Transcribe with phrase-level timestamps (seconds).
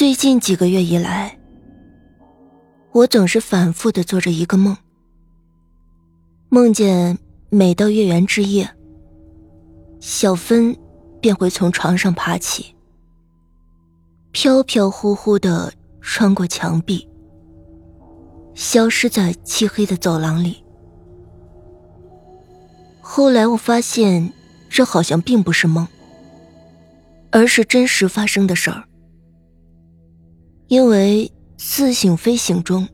[0.00, 1.38] 最近几个月以来，
[2.90, 4.74] 我总是反复的做着一个梦，
[6.48, 7.18] 梦见
[7.50, 8.66] 每到月圆之夜，
[10.00, 10.74] 小芬
[11.20, 12.74] 便会从床上爬起，
[14.32, 17.06] 飘飘忽忽的穿过墙壁，
[18.54, 20.64] 消失在漆黑的走廊里。
[23.02, 24.32] 后来我发现，
[24.70, 25.86] 这好像并不是梦，
[27.30, 28.84] 而是真实发生的事儿。
[30.70, 32.86] 因为似醒非醒中，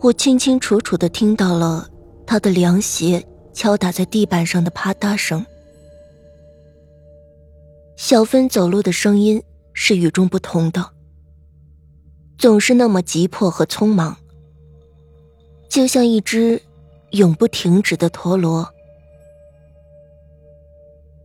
[0.00, 1.86] 我清清楚楚的听到了
[2.26, 5.44] 他的凉鞋敲打在地板上的啪嗒声。
[7.96, 9.42] 小芬走路的声音
[9.74, 10.92] 是与众不同的，
[12.38, 14.16] 总是那么急迫和匆忙，
[15.68, 16.62] 就像一只
[17.10, 18.66] 永不停止的陀螺。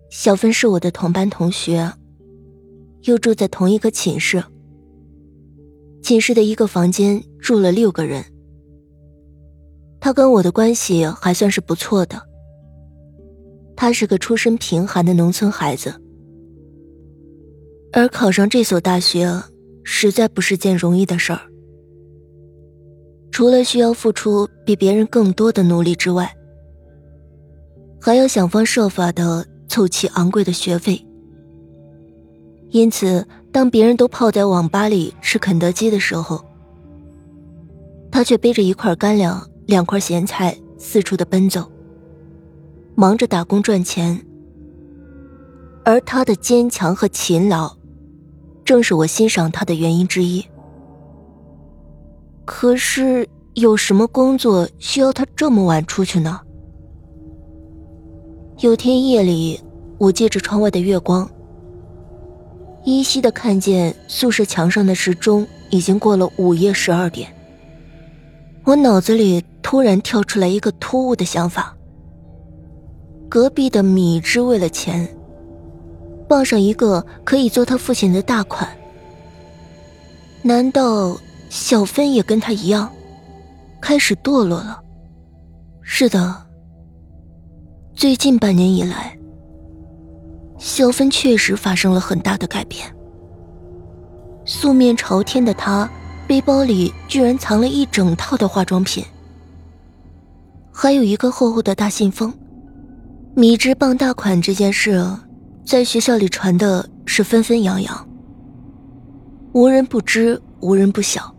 [0.09, 1.89] 小芬是我的同班同学，
[3.03, 4.43] 又住在同一个寝室。
[6.09, 8.25] 寝室的一个房间住了六个人，
[9.99, 12.19] 他跟我的关系还算是不错的。
[13.75, 15.93] 他是个出身贫寒的农村孩子，
[17.93, 19.31] 而考上这所大学
[19.83, 21.41] 实在不是件容易的事儿。
[23.29, 26.35] 除了需要付出比别人更多的努力之外，
[28.01, 31.05] 还要想方设法的凑齐昂贵的学费。
[32.71, 36.43] 因此，当别人都泡在网吧里吃肯德基的时候，
[38.11, 41.69] 他却背着一块干粮、两块咸菜四处的奔走，
[42.95, 44.23] 忙着打工赚钱。
[45.83, 47.75] 而他的坚强和勤劳，
[48.63, 50.45] 正是我欣赏他的原因之一。
[52.45, 56.39] 可是，有什么工作需要他这么晚出去呢？
[58.59, 59.59] 有天夜里，
[59.97, 61.29] 我借着窗外的月光。
[62.89, 67.31] 依稀的看见宿舍墙上的时钟已经过了午夜十二点。
[68.63, 71.77] 我脑子里突然跳出来一个突兀的想法：
[73.29, 75.07] 隔壁的米芝为了钱，
[76.27, 78.67] 傍上一个可以做他父亲的大款。
[80.41, 81.15] 难道
[81.47, 82.91] 小芬也跟他一样，
[83.79, 84.81] 开始堕落了？
[85.83, 86.43] 是的，
[87.93, 89.18] 最近半年以来。
[90.59, 92.93] 小芬确实发生了很大的改变。
[94.45, 95.89] 素面朝天的她，
[96.27, 99.03] 背包里居然藏了一整套的化妆品，
[100.71, 102.33] 还有一个厚厚的大信封。
[103.35, 105.01] 米之傍大款这件事，
[105.63, 108.09] 在学校里传的是纷纷扬扬，
[109.53, 111.33] 无人不知，无人不晓。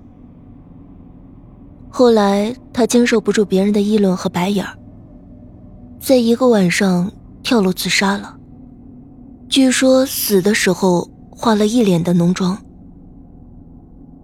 [1.90, 4.78] 后来，他经受不住别人的议论和白眼儿，
[6.00, 8.38] 在一个晚上跳楼自杀了。
[9.50, 12.56] 据说死的时候化了一脸的浓妆，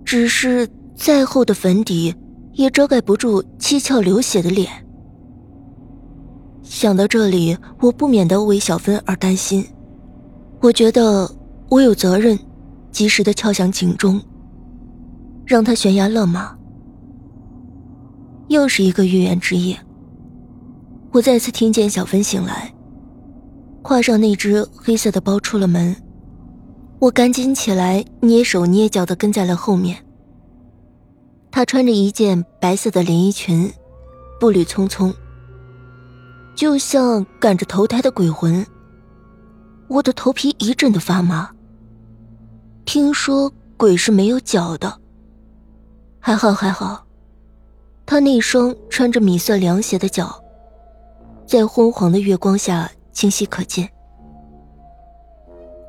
[0.04, 2.14] 只是再厚的粉底
[2.53, 4.70] 也遮盖不住七窍流血的脸。
[6.62, 9.66] 想到这里，我不免的为小芬而担心。
[10.60, 11.28] 我觉得
[11.70, 12.38] 我有责任
[12.93, 14.20] 及时的敲响警钟，
[15.44, 16.56] 让他悬崖勒马。
[18.47, 19.76] 又是一个月圆之夜，
[21.10, 22.72] 我再次听见小芬醒来。
[23.86, 25.94] 挎上那只黑色的包出了门，
[26.98, 30.04] 我赶紧起来，蹑手蹑脚的跟在了后面。
[31.52, 33.72] 她穿着一件白色的连衣裙，
[34.41, 35.14] 步履匆匆，
[36.56, 38.66] 就像赶着投胎的鬼魂。
[39.86, 41.48] 我的头皮一阵的发麻。
[42.84, 45.00] 听说鬼是没有脚的，
[46.19, 47.06] 还好还好，
[48.04, 50.42] 他那双穿着米色凉鞋的脚，
[51.46, 52.90] 在昏黄的月光下。
[53.16, 53.88] 清晰可见。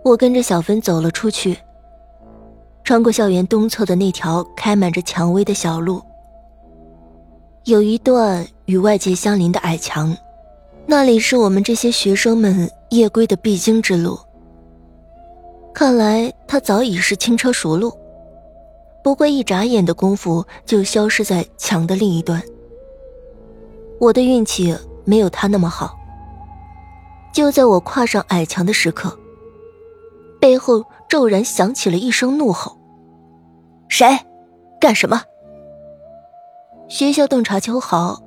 [0.01, 1.57] 我跟着小芬走了出去，
[2.85, 6.01] 穿过校园东侧的那条开满着蔷薇的小路。
[7.65, 10.15] 有一段与外界相邻的矮墙，
[10.85, 14.17] 那里是我们这些学生们夜归的必经之路。
[15.73, 17.91] 看来他早已是轻车熟路，
[19.03, 22.41] 不过一眨眼的功夫就消失在墙的另一端。
[23.99, 25.93] 我的运气没有他那么好。
[27.33, 29.17] 就在我跨上矮墙的时刻，
[30.39, 32.77] 背后骤然响起了一声怒吼
[33.89, 34.07] ：“谁？
[34.79, 35.21] 干什么？”
[36.89, 38.21] 学校洞察秋毫，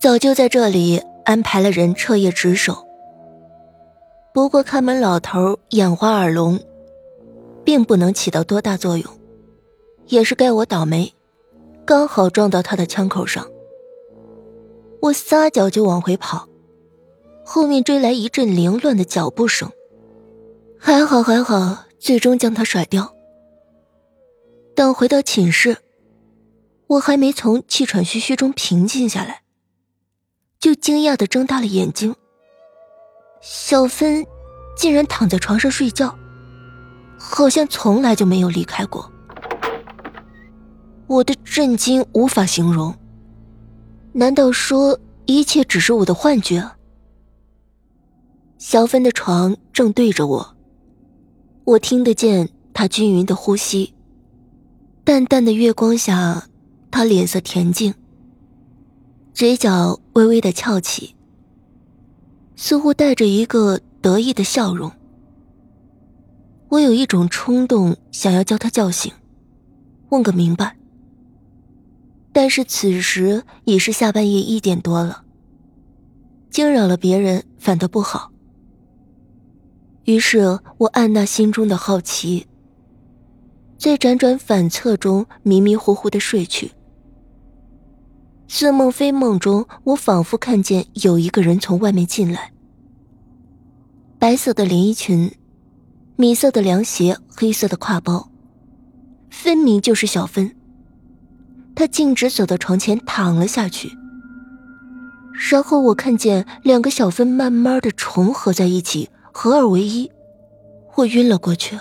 [0.00, 2.86] 早就在这里安排了人彻夜值守。
[4.32, 6.58] 不过看门老头眼花耳聋，
[7.64, 9.12] 并不能起到多大作用，
[10.06, 11.12] 也是该我倒霉，
[11.84, 13.46] 刚好撞到他的枪口上。
[15.00, 16.48] 我撒脚就往回跑。
[17.54, 19.70] 后面追来一阵凌乱的脚步声，
[20.78, 23.14] 还好还好，最终将他甩掉。
[24.74, 25.76] 等回到寝室，
[26.86, 29.42] 我还没从气喘吁吁中平静下来，
[30.58, 32.16] 就惊讶的睁大了眼睛。
[33.42, 34.24] 小芬
[34.74, 36.16] 竟然躺在床上睡觉，
[37.18, 39.12] 好像从来就没有离开过。
[41.06, 42.94] 我的震惊无法形容。
[44.12, 46.66] 难道说一切只是我的幻觉？
[48.64, 50.56] 小芬的床正对着我，
[51.64, 53.92] 我听得见她均匀的呼吸。
[55.02, 56.46] 淡淡的月光下，
[56.88, 57.92] 她脸色恬静，
[59.34, 61.16] 嘴角微微的翘起。
[62.54, 64.92] 似乎带着一个得意的笑容，
[66.68, 69.12] 我有一种冲动，想要叫他叫醒，
[70.10, 70.76] 问个明白。
[72.32, 75.24] 但是此时已是下半夜一点多了，
[76.48, 78.31] 惊扰了别人反倒不好。
[80.04, 82.46] 于是我按捺心中的好奇，
[83.78, 86.72] 在辗转反侧中迷迷糊糊的睡去。
[88.48, 92.52] 似梦非梦中，我仿佛看见有一个人从外面进来。
[94.18, 95.32] 白色的连衣裙，
[96.16, 98.28] 米色的凉鞋，黑色的挎包，
[99.30, 100.54] 分明就是小芬。
[101.74, 103.90] 她径直走到床前，躺了下去。
[105.50, 110.10] 然后我看见两个小芬慢慢的重合在一起，合二为一，
[110.94, 111.78] 我晕了过去。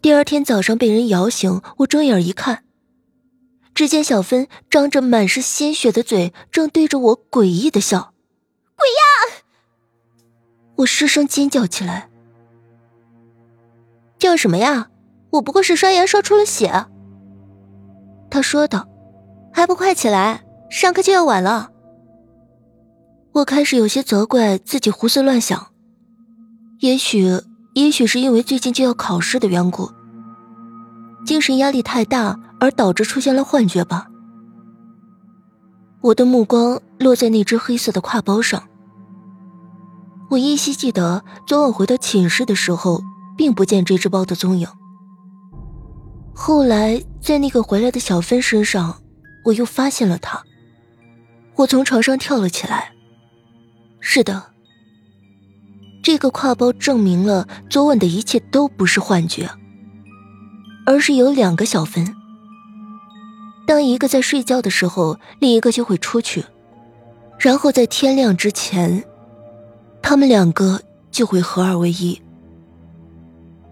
[0.00, 2.62] 第二天早上被人摇醒，我睁眼一看。
[3.74, 8.14] 只见小芬张着满是鲜血的嘴，正对着我诡异的笑。
[8.76, 9.42] 鬼呀！
[10.76, 12.08] 我失声尖叫起来。
[14.18, 14.88] 叫什么呀？
[15.30, 16.86] 我不过是刷牙刷出了血。
[18.30, 18.88] 他说道
[19.52, 21.72] ：“还不快起来，上课就要晚了。”
[23.36, 25.68] 我开始有些责怪自己胡思乱想，
[26.80, 27.42] 也许，
[27.74, 29.90] 也许是因为最近就要考试的缘故，
[31.26, 32.38] 精神压力太大。
[32.58, 34.06] 而导致出现了幻觉吧。
[36.00, 38.66] 我的目光落在那只黑色的挎包上。
[40.30, 43.02] 我依稀记得昨晚回到寝室的时候，
[43.36, 44.66] 并不见这只包的踪影。
[46.34, 49.02] 后来在那个回来的小芬身上，
[49.44, 50.42] 我又发现了它。
[51.56, 52.95] 我从床上跳了起来。
[54.08, 54.40] 是的，
[56.00, 59.50] 这个挎包证明了昨晚的一切都不是幻觉，
[60.86, 62.14] 而是有两个小分。
[63.66, 66.44] 当一个在睡觉的时候，另一个就会出去，
[67.36, 69.04] 然后在天亮之前，
[70.00, 70.80] 他们两个
[71.10, 72.22] 就会合二为一。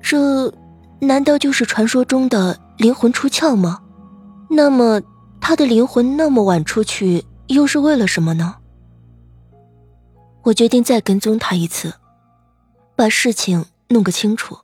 [0.02, 0.52] 这
[0.98, 3.80] 难道就是传说中的灵魂出窍吗？
[4.50, 5.00] 那么
[5.40, 8.56] 他的灵魂那么晚出去，又是为了什么呢？
[10.44, 11.94] 我决定再跟踪他一次，
[12.94, 14.58] 把事情弄个清楚。